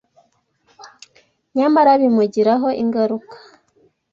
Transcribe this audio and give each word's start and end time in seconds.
nyamara 1.55 1.91
bimugiraho 2.01 2.67
ingaruka. 2.83 3.35